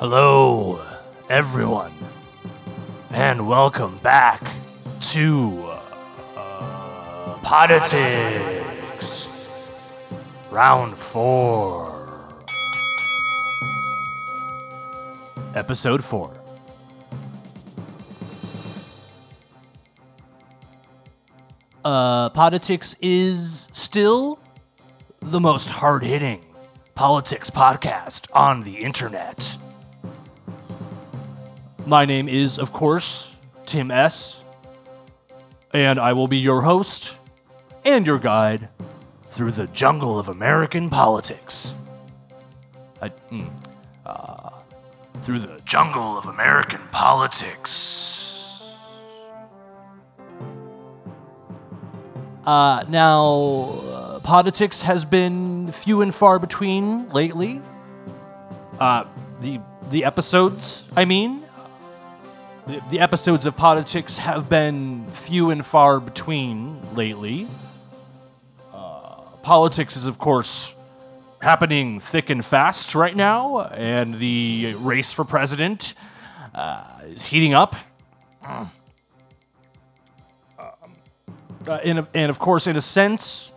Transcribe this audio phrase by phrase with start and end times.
[0.00, 0.80] Hello,
[1.28, 1.92] everyone,
[3.10, 4.40] and welcome back
[5.12, 5.70] to
[6.34, 9.28] uh, Poditics
[10.50, 12.24] Round 4,
[15.54, 16.32] Episode 4.
[21.84, 24.38] Uh, Poditics is still
[25.20, 26.42] the most hard hitting
[26.94, 29.49] politics podcast on the internet.
[31.90, 33.34] My name is, of course,
[33.66, 34.44] Tim S.,
[35.74, 37.18] and I will be your host
[37.84, 38.68] and your guide
[39.24, 41.74] through the jungle of American politics.
[43.02, 43.50] I, mm,
[44.06, 44.50] uh,
[45.20, 48.62] through the jungle of American politics.
[52.46, 57.60] Uh, now, uh, Poditics has been few and far between lately.
[58.78, 59.06] Uh,
[59.40, 61.42] the the episodes, I mean,
[62.66, 67.46] the, episodes of Poditics have been few and far between lately.
[68.72, 70.74] Uh, politics is, of course,
[71.40, 75.94] happening thick and fast right now, and the race for president
[76.54, 77.76] uh, is heating up.
[78.44, 78.66] Uh,
[81.84, 83.52] and, and of course, in a sense,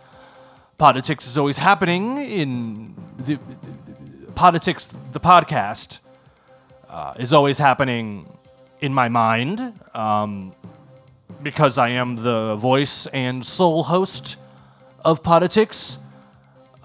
[0.78, 3.38] politics is always happening in the,
[4.26, 4.88] the politics.
[5.12, 5.98] The podcast
[6.88, 8.33] uh, is always happening
[8.80, 10.52] in my mind um,
[11.42, 14.36] because I am the voice and sole host
[15.04, 15.98] of Poditics.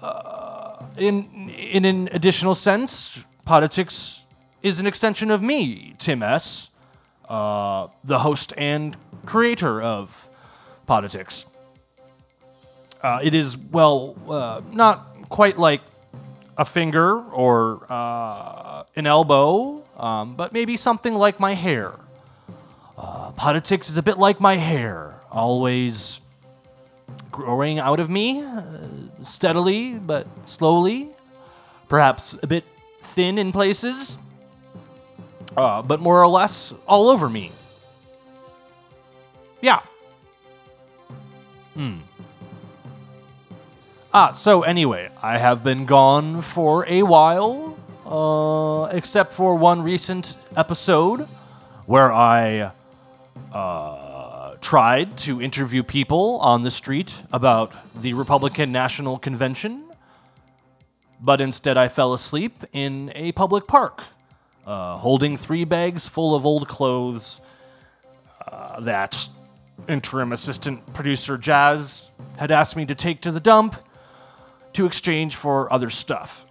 [0.00, 4.22] Uh, in in an additional sense, Poditics
[4.62, 6.70] is an extension of me, Tim S.,
[7.28, 10.28] uh, the host and creator of
[10.86, 11.46] Poditics.
[13.02, 15.80] Uh, it is, well, uh, not quite like
[16.58, 21.94] a finger or uh, an elbow, um, but maybe something like my hair.
[22.98, 26.20] Uh, Poditics is a bit like my hair, always
[27.30, 28.62] growing out of me, uh,
[29.22, 31.10] steadily but slowly,
[31.88, 32.64] perhaps a bit
[32.98, 34.16] thin in places,
[35.56, 37.52] uh, but more or less all over me.
[39.60, 39.80] Yeah.
[41.74, 41.98] Hmm.
[44.12, 47.76] Ah, so anyway, I have been gone for a while,
[48.10, 51.28] uh, except for one recent episode
[51.86, 52.72] where I
[53.52, 57.72] uh, tried to interview people on the street about
[58.02, 59.84] the Republican National Convention,
[61.20, 64.02] but instead I fell asleep in a public park,
[64.66, 67.40] uh, holding three bags full of old clothes
[68.50, 69.28] uh, that
[69.88, 73.76] interim assistant producer Jazz had asked me to take to the dump
[74.72, 76.49] to exchange for other stuff.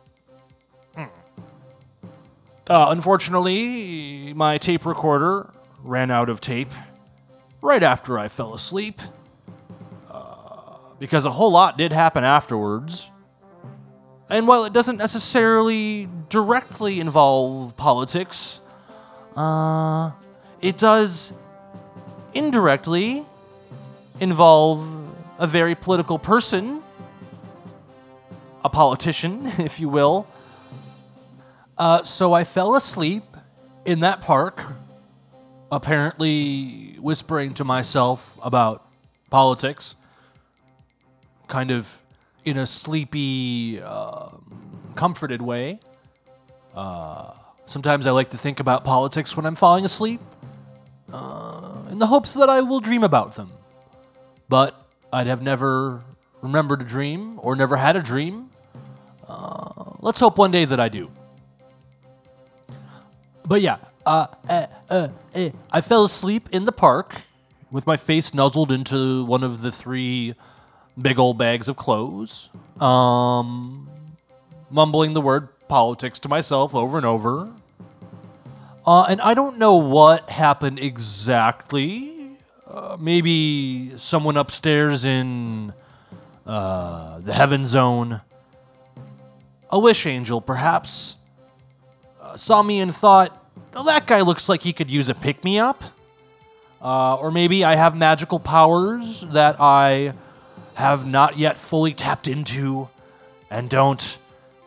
[2.69, 5.50] Uh, unfortunately, my tape recorder
[5.84, 6.72] ran out of tape
[7.62, 9.02] right after I fell asleep.
[10.07, 13.09] Uh, because a whole lot did happen afterwards.
[14.30, 18.62] And while it doesn't necessarily directly involve politics,
[19.36, 20.12] uh,
[20.62, 21.34] it does
[22.36, 23.25] indirectly
[24.19, 24.88] involve
[25.40, 26.84] a very political person,
[28.63, 30.28] a politician, if you will.
[31.80, 33.24] Uh, so I fell asleep
[33.86, 34.62] in that park,
[35.72, 38.86] apparently whispering to myself about
[39.30, 39.96] politics,
[41.48, 42.04] kind of
[42.44, 44.30] in a sleepy, uh,
[44.96, 45.80] comforted way.
[46.76, 47.32] Uh,
[47.66, 50.20] sometimes I like to think about politics when I'm falling asleep
[51.90, 53.52] in the hopes that I will dream about them.
[54.48, 54.76] But
[55.12, 56.04] I'd have never
[56.42, 58.50] remembered a dream or never had a dream.
[59.28, 61.12] Uh, let's hope one day that I do.
[63.46, 67.22] But yeah, uh, uh, uh, uh, I fell asleep in the park
[67.72, 70.36] with my face nuzzled into one of the three
[71.00, 72.50] big old bags of clothes,
[72.80, 73.90] um,
[74.69, 77.52] mumbling the word politics to myself over and over.
[78.86, 82.38] Uh, and I don't know what happened exactly.
[82.68, 85.74] Uh, maybe someone upstairs in
[86.46, 88.22] uh, the heaven zone,
[89.69, 91.16] a wish angel perhaps,
[92.36, 93.36] saw me and thought,
[93.76, 95.84] oh, that guy looks like he could use a pick me up.
[96.81, 100.14] Uh, or maybe I have magical powers that I
[100.76, 102.90] have not yet fully tapped into
[103.50, 104.18] and don't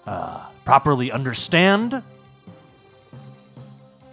[0.07, 2.03] uh, properly understand.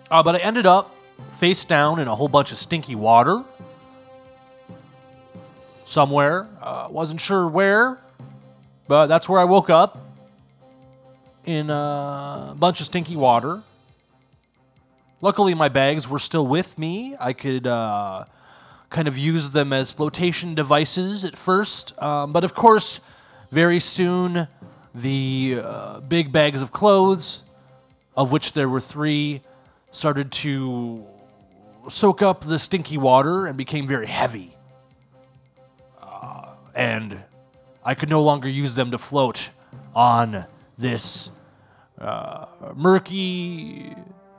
[0.10, 0.96] Uh, but I ended up
[1.34, 3.44] face down in a whole bunch of stinky water
[5.86, 6.48] somewhere.
[6.62, 8.02] Uh, wasn't sure where,
[8.88, 10.09] but that's where I woke up
[11.46, 13.62] in a bunch of stinky water.
[15.22, 17.16] Luckily, my bags were still with me.
[17.20, 18.26] I could uh,
[18.90, 22.00] kind of use them as flotation devices at first.
[22.02, 23.02] Um, but of course,
[23.52, 24.48] very soon,
[24.96, 27.44] the uh, big bags of clothes,
[28.16, 29.42] of which there were three,
[29.92, 31.06] started to
[31.90, 34.56] soak up the stinky water and became very heavy.
[36.02, 37.18] Uh, and
[37.84, 39.50] I could no longer use them to float
[39.96, 40.46] on
[40.80, 41.30] this
[42.00, 42.46] uh,
[42.76, 43.94] murky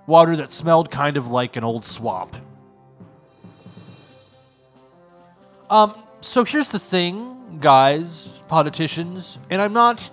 [0.06, 2.34] water that smelled kind of like an old swamp.
[5.68, 10.10] Um, so here's the thing, guys, politicians, and I'm not,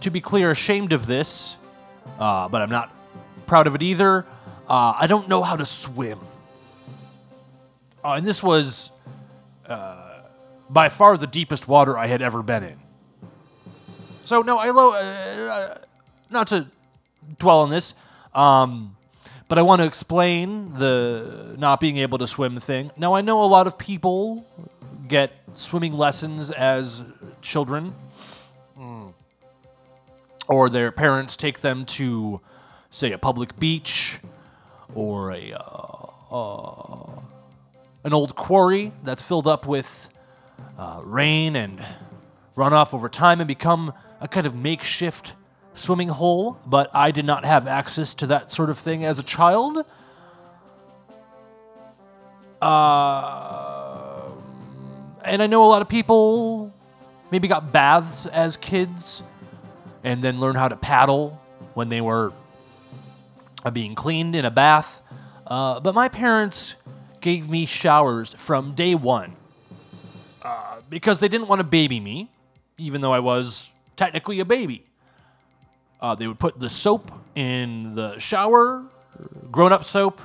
[0.00, 1.56] to be clear, ashamed of this,
[2.18, 2.92] uh, but I'm not
[3.46, 4.26] proud of it either.
[4.68, 6.18] Uh, I don't know how to swim.
[8.02, 8.90] Uh, and this was
[9.68, 10.22] uh,
[10.70, 12.80] by far the deepest water I had ever been in.
[14.30, 15.74] So, no, I lo- uh, uh,
[16.30, 16.68] not to
[17.40, 17.96] dwell on this,
[18.32, 18.96] um,
[19.48, 22.92] but I want to explain the not being able to swim thing.
[22.96, 24.46] Now, I know a lot of people
[25.08, 27.02] get swimming lessons as
[27.42, 27.92] children,
[28.78, 29.12] mm.
[30.48, 32.40] or their parents take them to,
[32.90, 34.20] say, a public beach
[34.94, 37.20] or a uh, uh,
[38.04, 40.08] an old quarry that's filled up with
[40.78, 41.84] uh, rain and
[42.56, 45.34] runoff over time and become a kind of makeshift
[45.74, 46.58] swimming hole.
[46.66, 49.84] But I did not have access to that sort of thing as a child.
[52.60, 54.28] Uh,
[55.24, 56.72] and I know a lot of people
[57.30, 59.22] maybe got baths as kids
[60.04, 61.40] and then learned how to paddle
[61.74, 62.32] when they were
[63.64, 65.02] uh, being cleaned in a bath.
[65.46, 66.76] Uh, but my parents
[67.20, 69.36] gave me showers from day one
[70.42, 72.30] uh, because they didn't want to baby me,
[72.78, 73.69] even though I was
[74.00, 74.82] technically a baby.
[76.00, 78.82] Uh, they would put the soap in the shower,
[79.52, 80.22] grown up soap,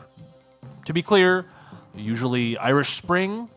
[0.85, 1.45] to be clear,
[1.93, 3.49] usually Irish Spring.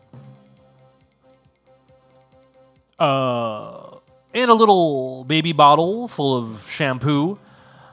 [2.99, 3.99] Uh,
[4.33, 7.39] and a little baby bottle full of shampoo.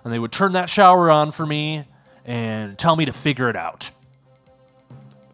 [0.02, 1.84] And they would turn that shower on for me
[2.25, 3.93] and tell me to figure it out.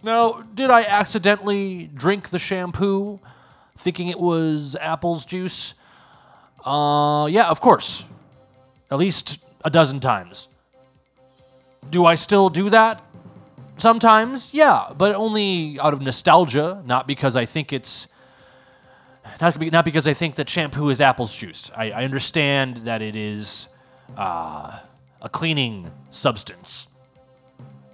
[0.03, 3.19] Now, did I accidentally drink the shampoo
[3.79, 5.73] thinking it was apple's juice?
[6.65, 8.05] Uh, yeah, of course.
[8.91, 10.49] At least a dozen times.
[11.91, 13.03] Do I still do that?
[13.77, 18.07] Sometimes, yeah, but only out of nostalgia, not because I think it's.
[19.41, 21.71] Not, not because I think that shampoo is apple's juice.
[21.77, 23.69] I, I understand that it is
[24.17, 24.79] uh,
[25.21, 26.89] a cleaning substance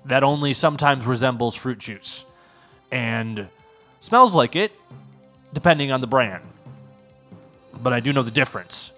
[0.06, 2.24] that only sometimes resembles fruit juice
[2.90, 3.48] and
[4.00, 4.72] smells like it,
[5.52, 6.42] depending on the brand.
[7.82, 8.92] But I do know the difference.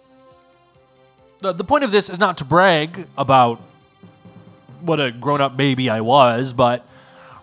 [1.41, 3.61] The, the point of this is not to brag about
[4.81, 6.87] what a grown up baby I was, but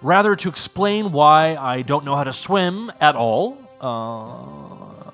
[0.02, 3.58] rather to explain why I don't know how to swim at all.
[3.80, 5.12] Uh,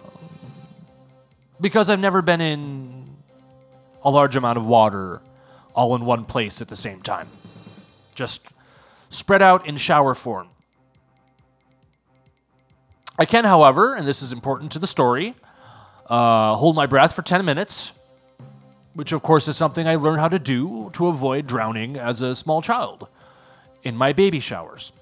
[1.59, 3.05] because I've never been in
[4.03, 5.21] a large amount of water
[5.73, 7.27] all in one place at the same time
[8.15, 8.47] just
[9.09, 10.49] spread out in shower form.
[13.17, 15.35] I can, however, and this is important to the story,
[16.07, 17.93] uh, hold my breath for 10 minutes,
[18.93, 22.35] which of course is something I learned how to do to avoid drowning as a
[22.35, 23.07] small child
[23.83, 24.93] in my baby showers.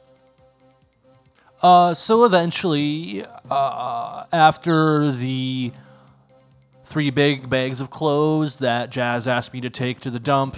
[1.61, 5.71] Uh, so eventually, uh, after the
[6.91, 10.57] three big bags of clothes that Jazz asked me to take to the dump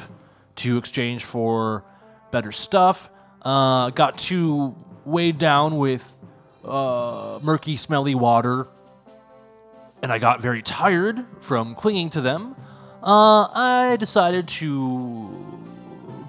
[0.56, 1.84] to exchange for
[2.32, 3.10] better stuff.
[3.44, 6.24] Uh, got too weighed down with
[6.66, 8.68] uh, murky, smelly water,
[10.04, 12.56] and I got very tired from clinging to them.
[13.02, 15.30] Uh, I decided to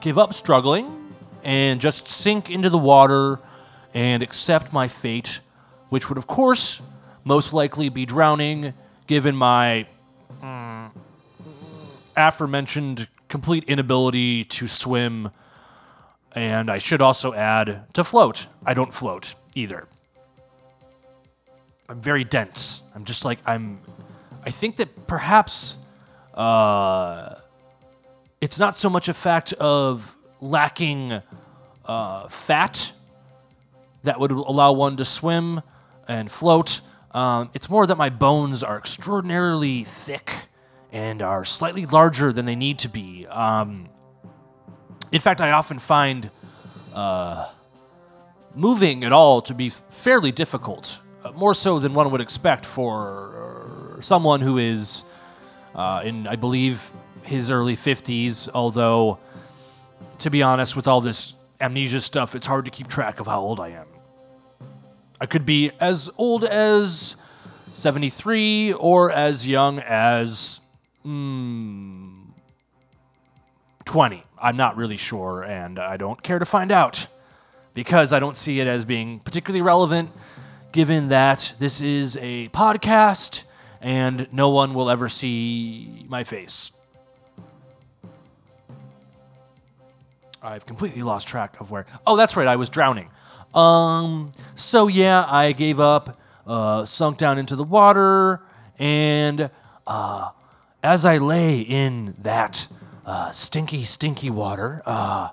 [0.00, 1.12] give up struggling
[1.42, 3.40] and just sink into the water
[3.92, 5.40] and accept my fate,
[5.90, 6.80] which would, of course,
[7.24, 8.72] most likely be drowning,
[9.08, 9.86] given my
[10.40, 10.90] mm,
[12.16, 15.30] aforementioned complete inability to swim
[16.36, 18.46] and I should also add to float.
[18.64, 19.86] I don't float either.
[21.88, 22.83] I'm very dense.
[22.94, 23.80] I'm just like I'm.
[24.44, 25.76] I think that perhaps
[26.34, 27.34] uh,
[28.40, 31.20] it's not so much a fact of lacking
[31.86, 32.92] uh, fat
[34.02, 35.62] that would allow one to swim
[36.08, 36.80] and float.
[37.12, 40.32] Um, it's more that my bones are extraordinarily thick
[40.92, 43.26] and are slightly larger than they need to be.
[43.26, 43.88] Um,
[45.10, 46.30] in fact, I often find
[46.92, 47.50] uh,
[48.54, 51.00] moving at all to be fairly difficult,
[51.34, 55.04] more so than one would expect for someone who is
[55.74, 56.90] uh, in, I believe,
[57.22, 58.48] his early 50s.
[58.54, 59.18] Although,
[60.18, 63.40] to be honest, with all this amnesia stuff, it's hard to keep track of how
[63.40, 63.86] old I am.
[65.20, 67.16] I could be as old as
[67.72, 70.60] 73 or as young as
[71.04, 72.12] mm,
[73.84, 74.22] 20.
[74.40, 77.06] I'm not really sure, and I don't care to find out
[77.72, 80.10] because I don't see it as being particularly relevant
[80.74, 83.44] given that this is a podcast
[83.80, 86.72] and no one will ever see my face.
[90.42, 91.86] I've completely lost track of where.
[92.04, 93.08] Oh, that's right, I was drowning.
[93.54, 98.42] Um, so yeah, I gave up, uh, sunk down into the water,
[98.76, 99.48] and
[99.86, 100.30] uh,
[100.82, 102.66] as I lay in that
[103.06, 105.28] uh, stinky, stinky water, uh,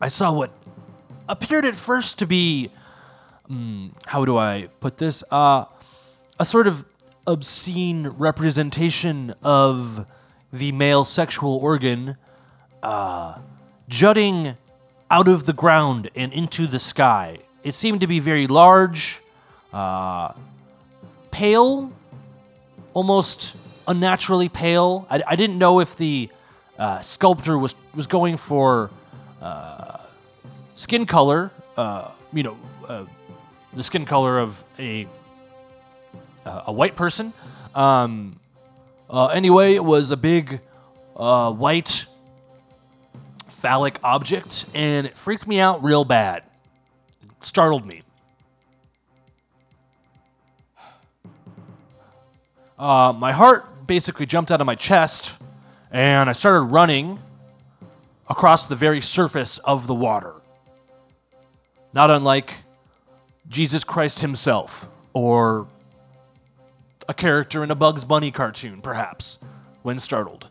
[0.00, 0.50] I saw what
[1.28, 2.70] appeared at first to be,
[3.50, 5.22] um, how do I put this?
[5.30, 5.64] Uh,
[6.38, 6.84] a sort of
[7.26, 10.06] obscene representation of
[10.52, 12.16] the male sexual organ
[12.82, 13.38] uh,
[13.88, 14.54] jutting
[15.10, 17.38] out of the ground and into the sky.
[17.62, 19.20] It seemed to be very large,
[19.72, 20.32] uh,
[21.30, 21.92] pale,
[22.92, 23.56] almost
[23.88, 25.06] unnaturally pale.
[25.10, 26.30] I, I didn't know if the
[26.78, 28.90] uh, sculptor was was going for
[29.40, 29.98] uh,
[30.74, 32.58] skin color, uh, you know,
[32.88, 33.04] uh,
[33.74, 35.06] the skin color of a
[36.44, 37.32] uh, a white person.
[37.74, 38.38] Um,
[39.08, 40.60] uh, anyway, it was a big
[41.14, 42.06] white
[43.48, 46.44] phallic object, and it freaked me out real bad.
[47.22, 48.02] It startled me.
[52.78, 55.40] Uh, my heart basically jumped out of my chest,
[55.90, 57.18] and I started running
[58.28, 60.34] across the very surface of the water.
[61.92, 62.52] Not unlike
[63.48, 65.68] Jesus Christ himself, or
[67.08, 69.38] a character in a Bugs Bunny cartoon, perhaps,
[69.82, 70.48] when startled.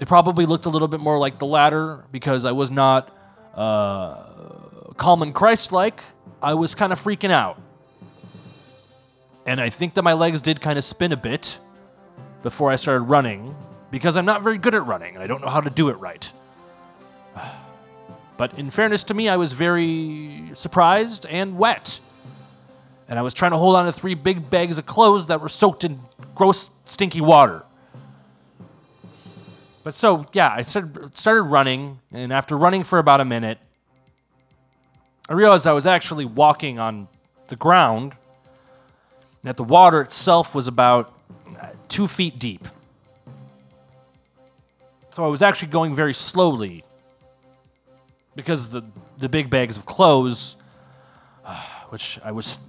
[0.00, 3.16] It probably looked a little bit more like the latter because I was not
[3.54, 4.22] uh,
[4.96, 6.02] calm and Christ like.
[6.42, 7.60] I was kind of freaking out.
[9.46, 11.58] And I think that my legs did kind of spin a bit
[12.42, 13.56] before I started running
[13.90, 15.94] because I'm not very good at running and I don't know how to do it
[15.94, 16.30] right.
[18.36, 21.98] But in fairness to me, I was very surprised and wet.
[23.08, 25.48] And I was trying to hold on to three big bags of clothes that were
[25.48, 25.98] soaked in
[26.34, 27.64] gross, stinky water.
[29.82, 33.58] But so, yeah, I started, started running, and after running for about a minute,
[35.30, 37.08] I realized I was actually walking on
[37.48, 41.18] the ground, and that the water itself was about
[41.58, 42.68] uh, two feet deep.
[45.10, 46.84] So I was actually going very slowly
[48.36, 48.82] because the,
[49.18, 50.56] the big bags of clothes,
[51.44, 52.60] uh, which I was,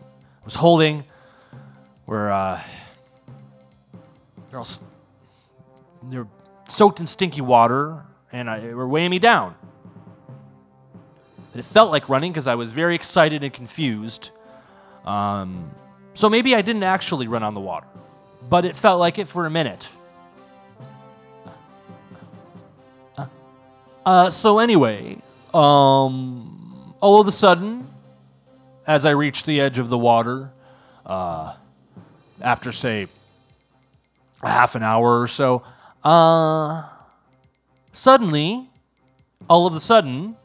[0.49, 1.03] was holding,
[2.07, 2.59] were, uh,
[4.49, 4.67] they're all,
[6.05, 6.27] they're
[6.67, 9.53] soaked in stinky water and I, were weighing me down.
[11.53, 14.31] And it felt like running because I was very excited and confused.
[15.05, 15.69] Um,
[16.15, 17.85] so maybe I didn't actually run on the water,
[18.49, 19.87] but it felt like it for a minute.
[24.03, 25.15] Uh, so anyway,
[25.53, 27.88] um, all of a sudden,
[28.87, 30.51] as I reached the edge of the water,
[31.05, 31.55] uh,
[32.41, 33.07] after say
[34.41, 35.63] a half an hour or so,
[36.03, 36.83] uh,
[37.91, 38.69] suddenly,
[39.49, 40.35] all of a sudden,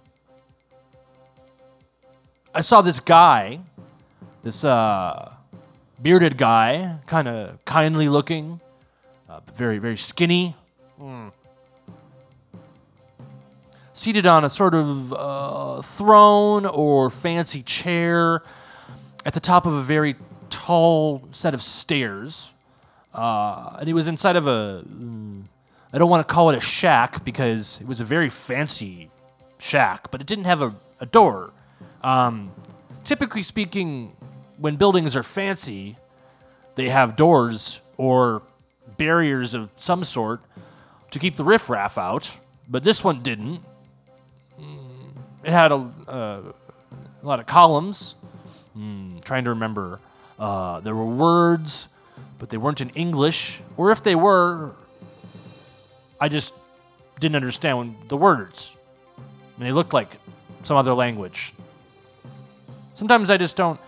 [2.54, 3.60] I saw this guy,
[4.42, 5.34] this uh,
[6.02, 8.60] bearded guy, kind of kindly looking,
[9.28, 10.54] uh, very, very skinny,
[11.00, 11.32] mm.
[13.94, 18.42] Seated on a sort of uh, throne or fancy chair
[19.24, 20.16] at the top of a very
[20.50, 22.52] tall set of stairs.
[23.14, 24.84] Uh, and he was inside of a.
[25.92, 29.10] I don't want to call it a shack because it was a very fancy
[29.60, 31.52] shack, but it didn't have a, a door.
[32.02, 32.50] Um,
[33.04, 34.16] typically speaking,
[34.58, 35.96] when buildings are fancy,
[36.74, 38.42] they have doors or
[38.96, 40.40] barriers of some sort
[41.12, 42.36] to keep the riffraff out,
[42.68, 43.60] but this one didn't.
[45.44, 46.40] It had a, uh,
[47.22, 48.16] a lot of columns.
[48.76, 50.00] Mm, trying to remember.
[50.38, 51.88] Uh, there were words
[52.38, 54.72] but they weren't in English, or if they were,
[56.20, 56.54] I just
[57.20, 58.74] didn't understand the words.
[59.16, 59.20] I
[59.58, 60.18] mean, they looked like
[60.62, 61.54] some other language.
[62.92, 63.80] Sometimes I just don't.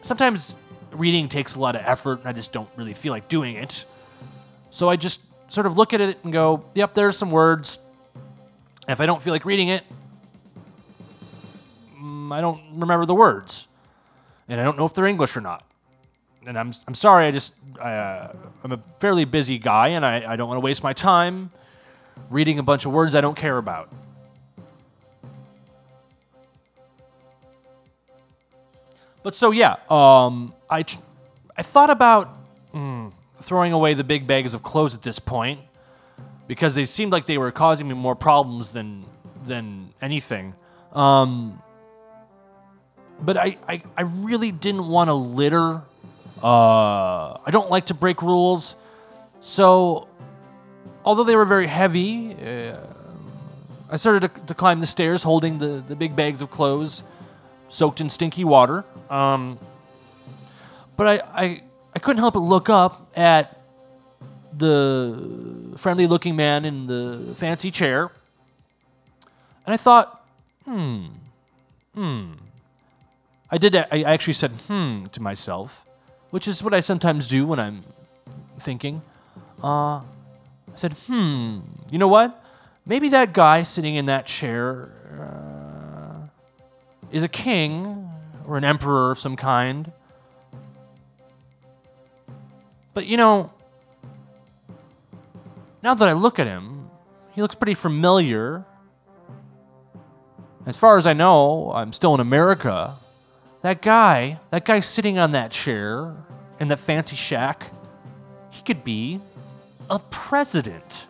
[0.00, 0.54] Sometimes
[0.92, 3.84] reading takes a lot of effort, and I just don't really feel like doing it.
[4.70, 7.78] So I just sort of look at it and go, yep, there's some words.
[8.88, 9.82] If I don't feel like reading it,
[12.32, 13.66] I don't remember the words,
[14.48, 15.64] and I don't know if they're English or not.
[16.46, 20.32] And I'm, I'm sorry, I just I, uh, I'm a fairly busy guy, and I,
[20.32, 21.50] I don't want to waste my time
[22.30, 23.92] reading a bunch of words I don't care about.
[29.22, 30.98] But so yeah, um, I tr-
[31.56, 32.38] I thought about
[32.72, 35.60] mm, throwing away the big bags of clothes at this point
[36.46, 39.04] because they seemed like they were causing me more problems than
[39.46, 40.54] than anything.
[40.92, 41.62] Um,
[43.22, 45.82] but I, I, I really didn't want to litter.
[46.42, 48.76] Uh, I don't like to break rules.
[49.40, 50.08] So,
[51.04, 52.76] although they were very heavy, uh,
[53.90, 57.02] I started to, to climb the stairs holding the, the big bags of clothes
[57.68, 58.84] soaked in stinky water.
[59.08, 59.58] Um,
[60.96, 61.62] but I, I,
[61.94, 63.58] I couldn't help but look up at
[64.56, 68.10] the friendly looking man in the fancy chair.
[69.66, 70.26] And I thought,
[70.64, 71.06] hmm,
[71.94, 72.29] hmm.
[73.50, 75.84] I did, I actually said, hmm, to myself,
[76.30, 77.82] which is what I sometimes do when I'm
[78.58, 79.02] thinking.
[79.62, 82.42] Uh, I said, hmm, you know what?
[82.86, 84.90] Maybe that guy sitting in that chair
[85.20, 86.26] uh,
[87.10, 88.08] is a king
[88.46, 89.92] or an emperor of some kind.
[92.94, 93.52] But you know,
[95.82, 96.90] now that I look at him,
[97.32, 98.64] he looks pretty familiar.
[100.66, 102.96] As far as I know, I'm still in America.
[103.62, 106.14] That guy, that guy sitting on that chair
[106.58, 107.70] in that fancy shack,
[108.50, 109.20] he could be
[109.90, 111.06] a president.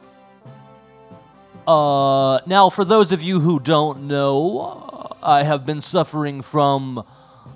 [1.65, 7.05] Uh, now, for those of you who don't know, I have been suffering from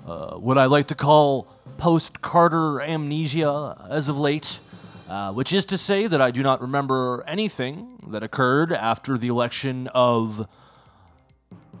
[0.07, 1.47] uh, what I like to call
[1.77, 4.61] post Carter amnesia as of late,
[5.09, 9.27] uh, which is to say that I do not remember anything that occurred after the
[9.27, 10.47] election of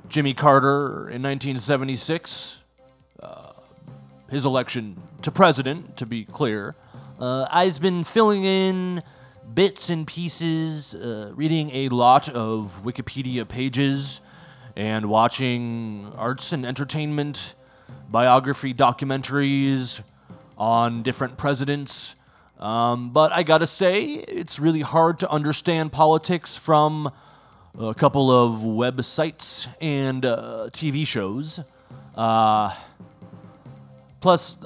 [0.09, 2.63] Jimmy Carter in 1976
[4.29, 6.75] his election to president, to be clear.
[7.19, 9.03] Uh, I've been filling in
[9.53, 14.21] bits and pieces, uh, reading a lot of Wikipedia pages,
[14.75, 17.55] and watching arts and entertainment
[18.09, 20.01] biography documentaries
[20.57, 22.15] on different presidents.
[22.59, 27.11] Um, but I gotta say, it's really hard to understand politics from
[27.77, 31.59] a couple of websites and uh, TV shows.
[32.15, 32.73] Uh,
[34.25, 34.57] Plus,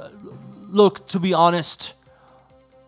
[0.69, 1.93] look, to be honest,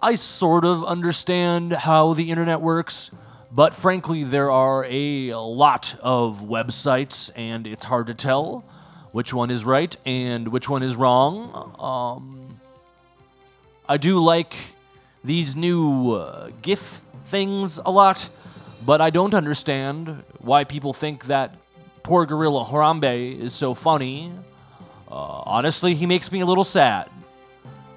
[0.02, 3.12] I sort of understand how the internet works,
[3.52, 8.64] but frankly, there are a lot of websites, and it's hard to tell
[9.12, 11.76] which one is right and which one is wrong.
[11.78, 12.58] Um,
[13.90, 14.56] I do like
[15.26, 18.30] these new uh, GIF things a lot,
[18.86, 21.54] but I don't understand why people think that
[22.02, 24.32] poor gorilla Harambe is so funny
[25.12, 27.10] uh, honestly, he makes me a little sad.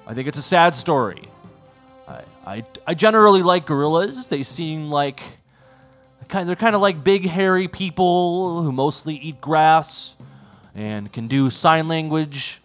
[0.05, 1.29] I think it's a sad story.
[2.07, 4.27] I, I, I generally like gorillas.
[4.27, 5.21] They seem like
[6.27, 10.15] kind they're kind of like big hairy people who mostly eat grass
[10.73, 12.61] and can do sign language,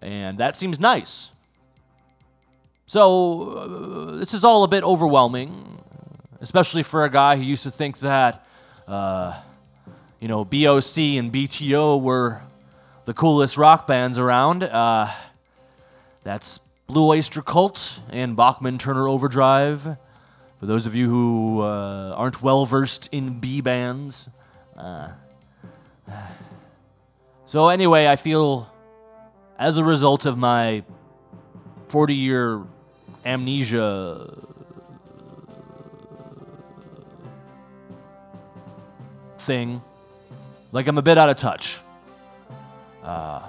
[0.00, 1.32] and that seems nice.
[2.86, 5.80] So uh, this is all a bit overwhelming,
[6.40, 8.46] especially for a guy who used to think that,
[8.86, 9.40] uh,
[10.20, 12.42] you know, BOC and BTO were
[13.10, 14.62] the coolest rock bands around.
[14.62, 15.10] Uh,
[16.22, 19.82] that's Blue Oyster Cult and Bachman Turner Overdrive.
[20.60, 24.28] For those of you who uh, aren't well versed in B bands.
[24.76, 25.08] Uh,
[27.46, 28.72] so, anyway, I feel
[29.58, 30.84] as a result of my
[31.88, 32.62] 40 year
[33.24, 34.38] amnesia
[39.38, 39.82] thing,
[40.70, 41.80] like I'm a bit out of touch.
[43.02, 43.42] Uh,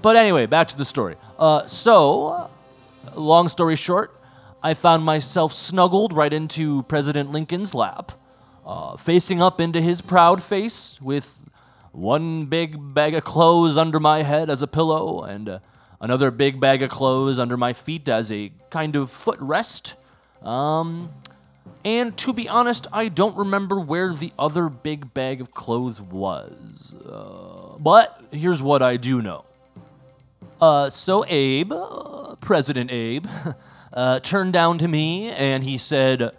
[0.00, 1.16] but anyway, back to the story.
[1.38, 2.50] Uh, so,
[3.14, 4.14] long story short,
[4.62, 8.12] I found myself snuggled right into President Lincoln's lap,
[8.66, 11.44] uh, facing up into his proud face with
[11.92, 15.58] one big bag of clothes under my head as a pillow and uh,
[16.00, 19.94] another big bag of clothes under my feet as a kind of footrest.
[20.42, 21.10] Um,
[21.84, 26.94] and to be honest, I don't remember where the other big bag of clothes was.
[26.94, 29.44] Uh, but here's what I do know.
[30.60, 33.26] Uh, so Abe, uh, President Abe,
[33.92, 36.30] uh, turned down to me and he said,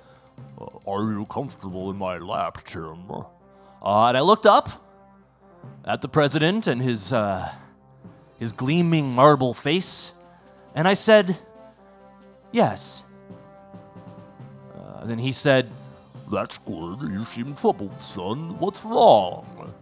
[0.88, 3.12] Are you comfortable in my lap, Tim?
[3.12, 4.70] Uh, and I looked up
[5.84, 7.52] at the president and his, uh,
[8.40, 10.14] his gleaming marble face,
[10.74, 11.38] and I said,
[12.54, 13.04] Yes.
[15.04, 15.70] And then he said,
[16.32, 17.02] That's good.
[17.02, 18.58] You seem troubled, son.
[18.58, 19.74] What's wrong?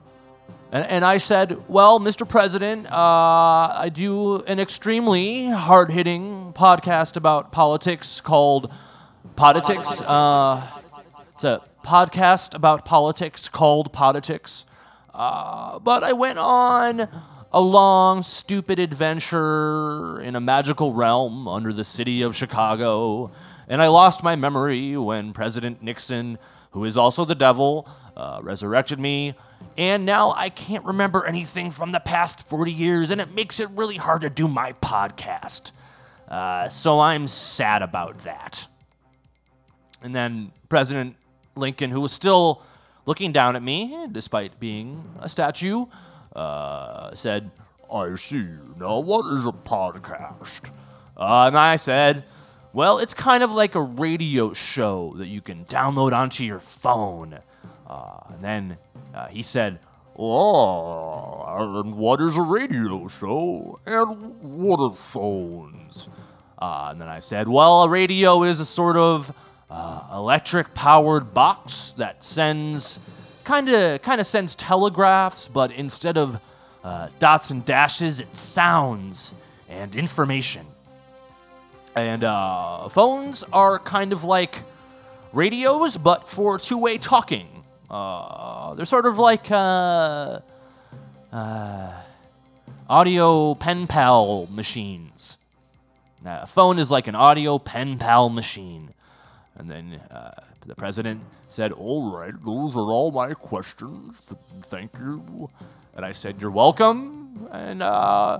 [0.71, 2.27] And, and I said, Well, Mr.
[2.27, 8.73] President, uh, I do an extremely hard hitting podcast about politics called
[9.35, 10.03] Poditics.
[10.03, 10.65] Uh,
[11.35, 14.65] it's a podcast about politics called Poditics.
[15.13, 17.07] Uh, but I went on
[17.51, 23.29] a long, stupid adventure in a magical realm under the city of Chicago,
[23.71, 26.37] and I lost my memory when President Nixon,
[26.71, 29.33] who is also the devil, uh, resurrected me.
[29.77, 33.69] And now I can't remember anything from the past 40 years, and it makes it
[33.69, 35.71] really hard to do my podcast.
[36.27, 38.67] Uh, so I'm sad about that.
[40.03, 41.15] And then President
[41.55, 42.63] Lincoln, who was still
[43.05, 45.85] looking down at me, despite being a statue,
[46.35, 47.51] uh, said,
[47.89, 48.47] I see.
[48.77, 50.71] Now, what is a podcast?
[51.15, 52.25] Uh, and I said,
[52.73, 57.39] well, it's kind of like a radio show that you can download onto your phone.
[57.87, 58.77] Uh, and then
[59.13, 59.79] uh, he said,
[60.17, 63.79] Oh, and what is a radio show?
[63.85, 66.09] And what are phones?
[66.57, 69.33] Uh, and then I said, Well, a radio is a sort of
[69.69, 72.99] uh, electric powered box that sends
[73.43, 76.39] kind of kind of sends telegraphs, but instead of
[76.83, 79.33] uh, dots and dashes, it sounds
[79.69, 80.65] and information.
[81.95, 84.63] And uh, phones are kind of like
[85.33, 87.47] radios, but for two-way talking.
[87.89, 90.39] Uh, they're sort of like uh,
[91.33, 91.91] uh,
[92.89, 95.37] audio pen pal machines.
[96.25, 98.91] a phone is like an audio pen pal machine.
[99.55, 100.31] And then uh,
[100.65, 104.33] the president said, All right, those are all my questions.
[104.63, 105.49] Thank you.
[105.95, 107.49] And I said, You're welcome.
[107.51, 108.39] And, uh,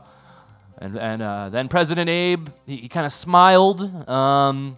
[0.81, 4.09] and, and uh, then President Abe, he, he kind of smiled.
[4.09, 4.77] Um,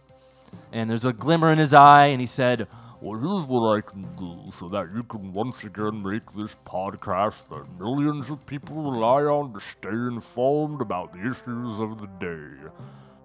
[0.73, 2.07] and there's a glimmer in his eye.
[2.07, 2.67] And he said,
[2.99, 7.47] Well, here's what I can do so that you can once again make this podcast
[7.49, 12.69] that millions of people rely on to stay informed about the issues of the day.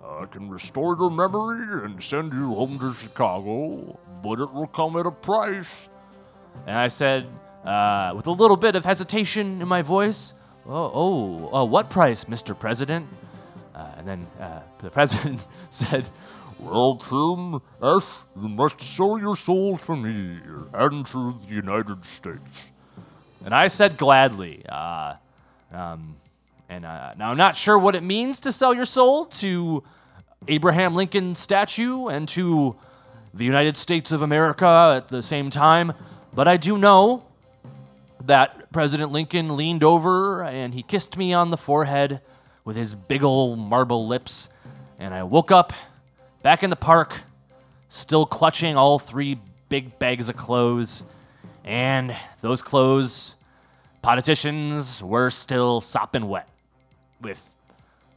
[0.05, 4.97] I can restore your memory and send you home to Chicago, but it will come
[4.97, 5.91] at a price.
[6.67, 7.27] And I said,
[7.65, 10.33] uh, with a little bit of hesitation in my voice,
[10.71, 12.59] Oh, oh uh, what price, Mr.
[12.59, 13.09] President?
[13.75, 16.09] Uh, and then uh, the president said,
[16.59, 20.41] Well, Tim you must sell your soul to me
[20.75, 22.73] and to the United States.
[23.45, 24.63] And I said gladly.
[24.69, 25.15] Uh,
[25.73, 26.17] um,
[26.69, 29.83] and uh, now I'm not sure what it means to sell your soul to
[30.49, 32.77] Abraham Lincoln statue and to
[33.33, 35.93] the United States of America at the same time,
[36.35, 37.28] but I do know
[38.29, 42.21] that President Lincoln leaned over and he kissed me on the forehead
[42.65, 44.51] with his big old marble lips,
[44.99, 45.73] and I woke up
[46.43, 47.23] back in the park,
[47.89, 49.39] still clutching all three
[49.71, 51.07] big bags of clothes,
[51.65, 53.37] and those clothes,
[54.03, 56.49] politicians, were still sopping wet
[57.23, 57.57] with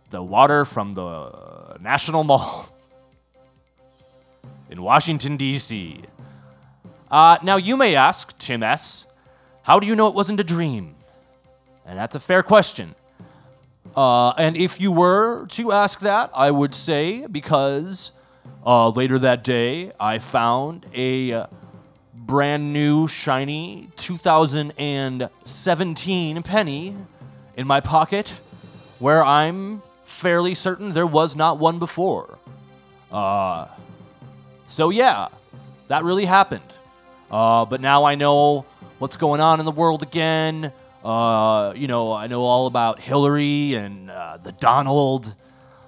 [0.10, 2.68] the water from the National Mall
[4.70, 6.02] in Washington, D.C.
[7.10, 9.06] Uh, now, you may ask, Tim S.,
[9.64, 10.96] how do you know it wasn't a dream?
[11.86, 12.96] And that's a fair question.
[13.96, 18.14] Uh, and if you were to ask that, I would say because
[18.66, 21.48] uh, later that day I found a
[22.14, 26.96] brand new, shiny 2017 penny
[27.58, 28.30] in my pocket
[29.00, 32.38] where I'm fairly certain there was not one before.
[33.12, 33.68] Uh,
[34.68, 35.28] so, yeah,
[35.88, 36.62] that really happened.
[37.30, 38.66] Uh, but now I know
[39.02, 40.72] what's going on in the world again.
[41.04, 45.34] Uh, you know, I know all about Hillary and uh, the Donald.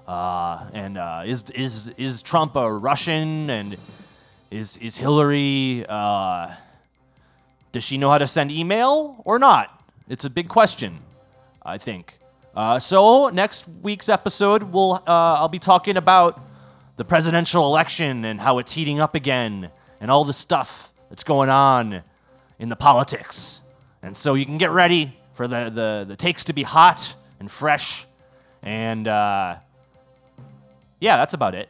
[0.07, 3.51] Uh, and uh, is is is Trump a Russian?
[3.51, 3.77] And
[4.49, 5.85] is is Hillary?
[5.87, 6.55] Uh,
[7.71, 9.69] does she know how to send email or not?
[10.09, 10.97] It's a big question,
[11.63, 12.17] I think.
[12.55, 16.41] Uh, so next week's episode, we'll I'll be talking about
[16.95, 19.69] the presidential election and how it's heating up again,
[20.01, 22.01] and all the stuff that's going on
[22.59, 23.61] in the politics.
[24.01, 27.49] And so you can get ready for the the, the takes to be hot and
[27.49, 28.05] fresh,
[28.61, 29.55] and uh,
[30.99, 31.69] yeah, that's about it.